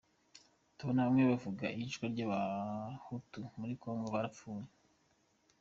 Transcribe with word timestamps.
Tubona 0.77 1.05
bamwe 1.07 1.23
bavuga 1.31 1.65
iyicwa 1.75 2.05
ry’Abahutu 2.13 3.39
muri 3.59 3.73
Congo, 3.81 4.05
barapfuye. 4.15 4.67